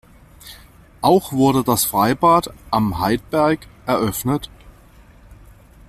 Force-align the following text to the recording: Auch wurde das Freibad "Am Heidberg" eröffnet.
Auch 1.01 1.31
wurde 1.31 1.63
das 1.63 1.85
Freibad 1.85 2.51
"Am 2.71 2.99
Heidberg" 3.01 3.67
eröffnet. 3.85 4.49